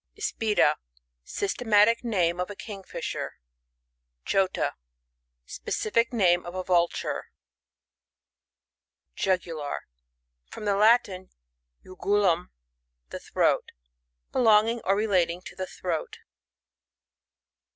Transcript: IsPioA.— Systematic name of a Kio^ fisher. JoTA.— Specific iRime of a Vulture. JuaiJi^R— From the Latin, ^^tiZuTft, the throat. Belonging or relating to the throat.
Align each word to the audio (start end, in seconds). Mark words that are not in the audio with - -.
IsPioA.— 0.17 0.77
Systematic 1.39 2.03
name 2.03 2.39
of 2.39 2.49
a 2.49 2.55
Kio^ 2.55 2.83
fisher. 2.83 3.35
JoTA.— 4.25 4.73
Specific 5.61 6.09
iRime 6.09 6.43
of 6.43 6.55
a 6.55 6.63
Vulture. 6.63 7.25
JuaiJi^R— 9.15 9.81
From 10.51 10.65
the 10.65 10.75
Latin, 10.75 11.29
^^tiZuTft, 11.85 12.47
the 13.09 13.19
throat. 13.19 13.73
Belonging 14.31 14.81
or 14.85 14.95
relating 14.95 15.39
to 15.43 15.55
the 15.55 15.67
throat. 15.67 16.17